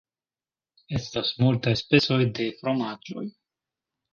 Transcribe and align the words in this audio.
Estas 0.99 1.33
multaj 1.43 1.75
specoj 1.83 2.19
de 2.41 2.49
fromaĝoj. 2.63 3.29